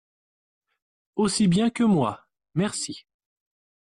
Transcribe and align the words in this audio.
Aussi 1.15 1.47
bien 1.47 1.69
que 1.69 1.83
moi! 1.83 2.25
merci. 2.55 3.05